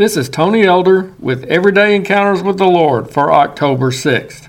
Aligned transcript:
This 0.00 0.16
is 0.16 0.30
Tony 0.30 0.62
Elder 0.62 1.12
with 1.18 1.44
Everyday 1.44 1.94
Encounters 1.94 2.42
with 2.42 2.56
the 2.56 2.64
Lord 2.64 3.10
for 3.10 3.30
October 3.30 3.90
6th. 3.90 4.48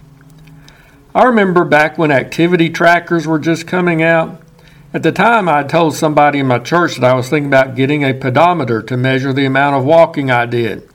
I 1.14 1.26
remember 1.26 1.66
back 1.66 1.98
when 1.98 2.10
activity 2.10 2.70
trackers 2.70 3.28
were 3.28 3.38
just 3.38 3.68
coming 3.68 4.02
out. 4.02 4.42
At 4.94 5.04
the 5.04 5.12
time, 5.12 5.50
I 5.50 5.64
told 5.64 5.94
somebody 5.94 6.40
in 6.40 6.48
my 6.48 6.60
church 6.60 6.96
that 6.96 7.12
I 7.12 7.16
was 7.16 7.28
thinking 7.28 7.50
about 7.50 7.76
getting 7.76 8.02
a 8.02 8.14
pedometer 8.14 8.82
to 8.82 8.96
measure 8.96 9.34
the 9.34 9.46
amount 9.46 9.76
of 9.76 9.84
walking 9.84 10.32
I 10.32 10.46
did. 10.46 10.88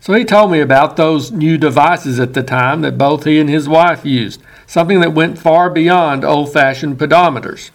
So 0.00 0.12
he 0.14 0.24
told 0.24 0.50
me 0.50 0.58
about 0.58 0.96
those 0.96 1.30
new 1.30 1.56
devices 1.56 2.18
at 2.18 2.34
the 2.34 2.42
time 2.42 2.80
that 2.80 2.98
both 2.98 3.22
he 3.22 3.38
and 3.38 3.48
his 3.48 3.68
wife 3.68 4.04
used, 4.04 4.42
something 4.66 4.98
that 5.02 5.14
went 5.14 5.38
far 5.38 5.70
beyond 5.70 6.24
old 6.24 6.52
fashioned 6.52 6.98
pedometers. 6.98 7.70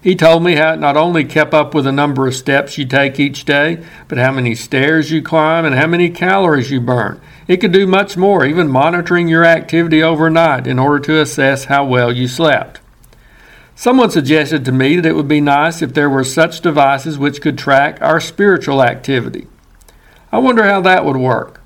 He 0.00 0.14
told 0.14 0.44
me 0.44 0.54
how 0.54 0.74
it 0.74 0.80
not 0.80 0.96
only 0.96 1.24
kept 1.24 1.52
up 1.52 1.74
with 1.74 1.84
the 1.84 1.92
number 1.92 2.26
of 2.26 2.34
steps 2.34 2.78
you 2.78 2.86
take 2.86 3.18
each 3.18 3.44
day, 3.44 3.84
but 4.06 4.18
how 4.18 4.30
many 4.30 4.54
stairs 4.54 5.10
you 5.10 5.22
climb 5.22 5.64
and 5.64 5.74
how 5.74 5.88
many 5.88 6.08
calories 6.08 6.70
you 6.70 6.80
burn. 6.80 7.20
It 7.48 7.56
could 7.56 7.72
do 7.72 7.86
much 7.86 8.16
more, 8.16 8.44
even 8.44 8.70
monitoring 8.70 9.26
your 9.26 9.44
activity 9.44 10.02
overnight 10.02 10.66
in 10.66 10.78
order 10.78 11.00
to 11.00 11.20
assess 11.20 11.64
how 11.64 11.84
well 11.84 12.12
you 12.12 12.28
slept. 12.28 12.80
Someone 13.74 14.10
suggested 14.10 14.64
to 14.64 14.72
me 14.72 14.96
that 14.96 15.08
it 15.08 15.14
would 15.14 15.28
be 15.28 15.40
nice 15.40 15.82
if 15.82 15.94
there 15.94 16.10
were 16.10 16.24
such 16.24 16.60
devices 16.60 17.18
which 17.18 17.40
could 17.40 17.56
track 17.56 17.98
our 18.00 18.20
spiritual 18.20 18.82
activity. 18.82 19.46
I 20.30 20.38
wonder 20.38 20.64
how 20.64 20.80
that 20.80 21.04
would 21.04 21.16
work. 21.16 21.60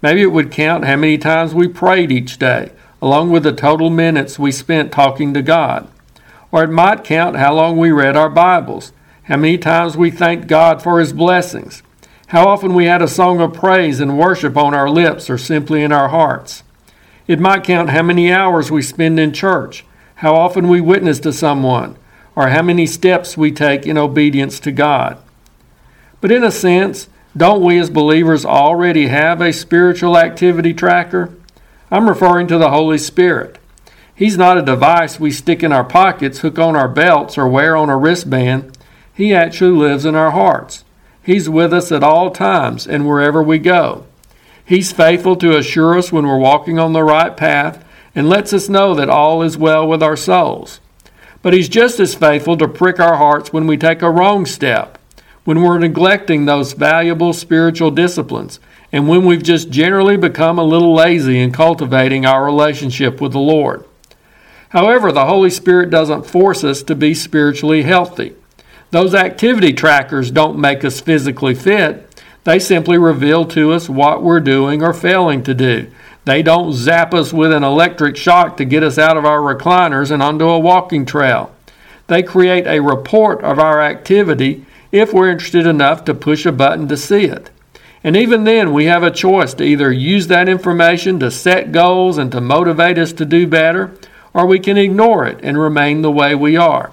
Maybe 0.00 0.22
it 0.22 0.32
would 0.32 0.50
count 0.50 0.84
how 0.84 0.96
many 0.96 1.18
times 1.18 1.54
we 1.54 1.68
prayed 1.68 2.10
each 2.10 2.38
day, 2.38 2.72
along 3.00 3.30
with 3.30 3.44
the 3.44 3.52
total 3.52 3.90
minutes 3.90 4.38
we 4.38 4.50
spent 4.50 4.92
talking 4.92 5.32
to 5.34 5.42
God. 5.42 5.88
Or 6.52 6.62
it 6.62 6.70
might 6.70 7.02
count 7.02 7.36
how 7.36 7.54
long 7.54 7.78
we 7.78 7.90
read 7.90 8.14
our 8.14 8.28
Bibles, 8.28 8.92
how 9.24 9.38
many 9.38 9.56
times 9.56 9.96
we 9.96 10.10
thanked 10.10 10.46
God 10.46 10.82
for 10.82 11.00
His 11.00 11.14
blessings, 11.14 11.82
how 12.28 12.46
often 12.46 12.74
we 12.74 12.84
had 12.84 13.00
a 13.00 13.08
song 13.08 13.40
of 13.40 13.54
praise 13.54 14.00
and 14.00 14.18
worship 14.18 14.56
on 14.56 14.74
our 14.74 14.90
lips 14.90 15.30
or 15.30 15.38
simply 15.38 15.82
in 15.82 15.92
our 15.92 16.08
hearts. 16.08 16.62
It 17.26 17.40
might 17.40 17.64
count 17.64 17.90
how 17.90 18.02
many 18.02 18.30
hours 18.30 18.70
we 18.70 18.82
spend 18.82 19.18
in 19.18 19.32
church, 19.32 19.86
how 20.16 20.34
often 20.34 20.68
we 20.68 20.80
witness 20.80 21.18
to 21.20 21.32
someone, 21.32 21.96
or 22.36 22.48
how 22.48 22.62
many 22.62 22.86
steps 22.86 23.36
we 23.36 23.50
take 23.50 23.86
in 23.86 23.96
obedience 23.96 24.60
to 24.60 24.72
God. 24.72 25.18
But 26.20 26.30
in 26.30 26.44
a 26.44 26.50
sense, 26.50 27.08
don't 27.34 27.62
we 27.62 27.78
as 27.78 27.88
believers 27.88 28.44
already 28.44 29.08
have 29.08 29.40
a 29.40 29.52
spiritual 29.52 30.18
activity 30.18 30.74
tracker? 30.74 31.34
I'm 31.90 32.08
referring 32.08 32.46
to 32.48 32.58
the 32.58 32.70
Holy 32.70 32.98
Spirit. 32.98 33.58
He's 34.14 34.36
not 34.36 34.58
a 34.58 34.62
device 34.62 35.18
we 35.18 35.30
stick 35.30 35.62
in 35.62 35.72
our 35.72 35.84
pockets, 35.84 36.40
hook 36.40 36.58
on 36.58 36.76
our 36.76 36.88
belts, 36.88 37.38
or 37.38 37.48
wear 37.48 37.76
on 37.76 37.88
a 37.88 37.96
wristband. 37.96 38.76
He 39.14 39.34
actually 39.34 39.76
lives 39.76 40.04
in 40.04 40.14
our 40.14 40.32
hearts. 40.32 40.84
He's 41.22 41.48
with 41.48 41.72
us 41.72 41.90
at 41.92 42.02
all 42.02 42.30
times 42.30 42.86
and 42.86 43.06
wherever 43.06 43.42
we 43.42 43.58
go. 43.58 44.06
He's 44.64 44.92
faithful 44.92 45.36
to 45.36 45.56
assure 45.56 45.96
us 45.96 46.12
when 46.12 46.26
we're 46.26 46.38
walking 46.38 46.78
on 46.78 46.92
the 46.92 47.02
right 47.02 47.36
path 47.36 47.84
and 48.14 48.28
lets 48.28 48.52
us 48.52 48.68
know 48.68 48.94
that 48.94 49.08
all 49.08 49.42
is 49.42 49.56
well 49.56 49.86
with 49.88 50.02
our 50.02 50.16
souls. 50.16 50.80
But 51.40 51.54
He's 51.54 51.68
just 51.68 51.98
as 51.98 52.14
faithful 52.14 52.56
to 52.58 52.68
prick 52.68 53.00
our 53.00 53.16
hearts 53.16 53.52
when 53.52 53.66
we 53.66 53.76
take 53.76 54.02
a 54.02 54.10
wrong 54.10 54.46
step, 54.46 54.98
when 55.44 55.62
we're 55.62 55.78
neglecting 55.78 56.44
those 56.44 56.74
valuable 56.74 57.32
spiritual 57.32 57.90
disciplines, 57.90 58.60
and 58.92 59.08
when 59.08 59.24
we've 59.24 59.42
just 59.42 59.70
generally 59.70 60.16
become 60.16 60.58
a 60.58 60.64
little 60.64 60.94
lazy 60.94 61.40
in 61.40 61.50
cultivating 61.50 62.26
our 62.26 62.44
relationship 62.44 63.20
with 63.20 63.32
the 63.32 63.40
Lord. 63.40 63.84
However, 64.72 65.12
the 65.12 65.26
Holy 65.26 65.50
Spirit 65.50 65.90
doesn't 65.90 66.24
force 66.24 66.64
us 66.64 66.82
to 66.84 66.94
be 66.94 67.12
spiritually 67.12 67.82
healthy. 67.82 68.34
Those 68.90 69.14
activity 69.14 69.74
trackers 69.74 70.30
don't 70.30 70.58
make 70.58 70.82
us 70.82 70.98
physically 70.98 71.54
fit. 71.54 72.08
They 72.44 72.58
simply 72.58 72.96
reveal 72.96 73.44
to 73.46 73.72
us 73.72 73.90
what 73.90 74.22
we're 74.22 74.40
doing 74.40 74.82
or 74.82 74.94
failing 74.94 75.42
to 75.44 75.52
do. 75.52 75.90
They 76.24 76.42
don't 76.42 76.72
zap 76.72 77.12
us 77.12 77.34
with 77.34 77.52
an 77.52 77.62
electric 77.62 78.16
shock 78.16 78.56
to 78.56 78.64
get 78.64 78.82
us 78.82 78.96
out 78.96 79.18
of 79.18 79.26
our 79.26 79.40
recliners 79.40 80.10
and 80.10 80.22
onto 80.22 80.48
a 80.48 80.58
walking 80.58 81.04
trail. 81.04 81.54
They 82.06 82.22
create 82.22 82.66
a 82.66 82.80
report 82.80 83.42
of 83.42 83.58
our 83.58 83.82
activity 83.82 84.64
if 84.90 85.12
we're 85.12 85.30
interested 85.30 85.66
enough 85.66 86.02
to 86.06 86.14
push 86.14 86.46
a 86.46 86.52
button 86.52 86.88
to 86.88 86.96
see 86.96 87.24
it. 87.24 87.50
And 88.02 88.16
even 88.16 88.44
then, 88.44 88.72
we 88.72 88.86
have 88.86 89.02
a 89.02 89.10
choice 89.10 89.52
to 89.54 89.64
either 89.64 89.92
use 89.92 90.28
that 90.28 90.48
information 90.48 91.20
to 91.20 91.30
set 91.30 91.72
goals 91.72 92.16
and 92.16 92.32
to 92.32 92.40
motivate 92.40 92.98
us 92.98 93.12
to 93.14 93.26
do 93.26 93.46
better, 93.46 93.92
or 94.34 94.46
we 94.46 94.58
can 94.58 94.76
ignore 94.76 95.26
it 95.26 95.38
and 95.42 95.58
remain 95.58 96.02
the 96.02 96.10
way 96.10 96.34
we 96.34 96.56
are. 96.56 96.92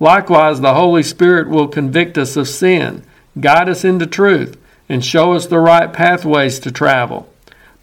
Likewise, 0.00 0.60
the 0.60 0.74
Holy 0.74 1.02
Spirit 1.02 1.48
will 1.48 1.68
convict 1.68 2.18
us 2.18 2.36
of 2.36 2.48
sin, 2.48 3.04
guide 3.40 3.68
us 3.68 3.84
into 3.84 4.06
truth, 4.06 4.56
and 4.88 5.04
show 5.04 5.32
us 5.32 5.46
the 5.46 5.60
right 5.60 5.92
pathways 5.92 6.58
to 6.60 6.72
travel. 6.72 7.28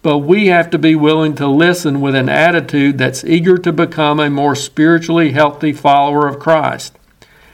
But 0.02 0.18
we 0.18 0.46
have 0.46 0.70
to 0.70 0.78
be 0.78 0.94
willing 0.94 1.34
to 1.36 1.46
listen 1.46 2.00
with 2.00 2.14
an 2.14 2.28
attitude 2.28 2.98
that's 2.98 3.24
eager 3.24 3.58
to 3.58 3.72
become 3.72 4.20
a 4.20 4.30
more 4.30 4.54
spiritually 4.54 5.32
healthy 5.32 5.72
follower 5.72 6.26
of 6.26 6.38
Christ. 6.38 6.96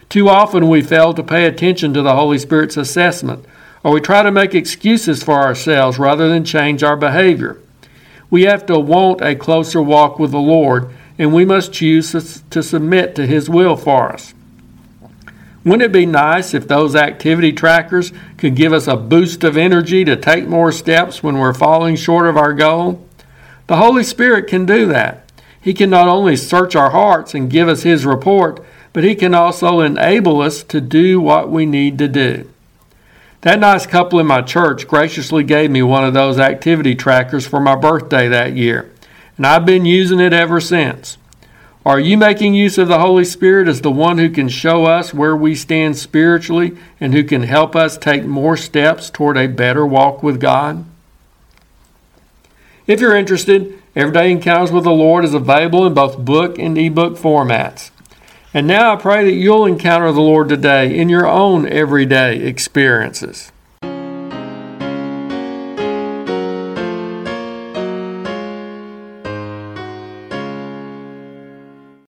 Too 0.09 0.29
often 0.29 0.69
we 0.69 0.83
fail 0.83 1.13
to 1.15 1.23
pay 1.23 1.47
attention 1.47 1.93
to 1.95 2.03
the 2.03 2.15
Holy 2.15 2.39
Spirit's 2.39 2.77
assessment, 2.77 3.45
or 3.83 3.93
we 3.93 4.01
try 4.01 4.23
to 4.23 4.31
make 4.31 4.55
excuses 4.55 5.23
for 5.23 5.35
ourselves 5.35 5.99
rather 5.99 6.29
than 6.29 6.45
change 6.45 6.83
our 6.83 6.97
behavior. 6.97 7.61
We 8.31 8.43
have 8.43 8.67
to 8.67 8.79
want 8.79 9.21
a 9.21 9.35
closer 9.35 9.81
walk 9.83 10.19
with 10.19 10.33
the 10.33 10.39
Lord 10.39 10.91
and 11.19 11.33
we 11.33 11.45
must 11.45 11.73
choose 11.73 12.13
to 12.51 12.63
submit 12.63 13.15
to 13.15 13.27
His 13.27 13.49
will 13.49 13.77
for 13.77 14.13
us. 14.13 14.35
Wouldn't 15.65 15.83
it 15.83 15.93
be 15.93 16.07
nice 16.07 16.55
if 16.55 16.69
those 16.69 16.95
activity 16.95 17.53
trackers 17.53 18.13
could 18.37 18.55
give 18.55 18.73
us 18.73 18.87
a 18.87 18.97
boost 18.97 19.43
of 19.43 19.57
energy 19.57 20.05
to 20.05 20.15
take 20.15 20.47
more 20.47 20.71
steps 20.71 21.23
when 21.23 21.39
we're 21.39 21.55
falling 21.55 21.97
short 21.97 22.27
of 22.27 22.37
our 22.37 22.53
goal? 22.53 23.05
The 23.67 23.79
Holy 23.79 24.05
Spirit 24.05 24.47
can 24.47 24.65
do 24.65 24.87
that. 24.87 25.29
He 25.61 25.75
can 25.75 25.91
not 25.91 26.07
only 26.07 26.37
search 26.37 26.77
our 26.77 26.91
hearts 26.91 27.35
and 27.35 27.51
give 27.51 27.67
us 27.67 27.83
His 27.83 28.07
report, 28.07 28.65
but 28.93 29.03
He 29.03 29.17
can 29.17 29.35
also 29.35 29.81
enable 29.81 30.41
us 30.41 30.63
to 30.65 30.81
do 30.81 31.21
what 31.21 31.51
we 31.51 31.67
need 31.67 31.99
to 31.99 32.07
do. 32.07 32.49
That 33.41 33.59
nice 33.59 33.87
couple 33.87 34.21
in 34.21 34.27
my 34.27 34.43
church 34.43 34.87
graciously 34.87 35.43
gave 35.43 35.71
me 35.71 35.83
one 35.83 36.05
of 36.05 36.15
those 36.15 36.39
activity 36.39 36.95
trackers 36.95 37.47
for 37.47 37.59
my 37.59 37.75
birthday 37.75 38.29
that 38.29 38.57
year 38.57 38.93
and 39.37 39.47
I've 39.47 39.67
been 39.67 39.85
using 39.85 40.21
it 40.21 40.33
ever 40.33 40.61
since. 40.61 41.19
Are 41.85 42.01
you 42.01 42.17
making 42.17 42.55
use 42.55 42.79
of 42.79 42.89
the 42.89 42.99
Holy 42.99 43.25
Spirit 43.25 43.69
as 43.69 43.81
the 43.81 43.93
one 43.93 44.19
who 44.19 44.29
can 44.29 44.49
show 44.49 44.87
us 44.87 45.15
where 45.15 45.37
we 45.37 45.55
stand 45.55 45.97
spiritually 45.97 46.77
and 46.99 47.15
who 47.15 47.23
can 47.23 47.45
help 47.45 47.77
us 47.77 47.97
take 47.97 48.25
more 48.25 48.57
steps 48.57 49.09
toward 49.09 49.37
a 49.37 49.47
better 49.47 49.87
walk 49.87 50.21
with 50.21 50.41
God? 50.41 50.85
If 52.89 53.01
you're 53.01 53.15
interested, 53.15 53.81
Everyday 53.95 54.33
Encounters 54.33 54.73
with 54.73 54.85
the 54.85 54.91
Lord 54.91 55.25
is 55.25 55.33
available 55.33 55.87
in 55.87 55.95
both 55.95 56.19
book 56.19 56.59
and 56.59 56.77
ebook 56.77 57.17
formats. 57.17 57.91
And 58.53 58.67
now 58.67 58.93
I 58.93 58.97
pray 58.97 59.25
that 59.25 59.33
you'll 59.33 59.67
encounter 59.67 60.11
the 60.13 60.21
Lord 60.21 60.49
today 60.49 60.97
in 60.97 61.09
your 61.09 61.27
own 61.27 61.69
everyday 61.69 62.39
experiences. 62.43 63.53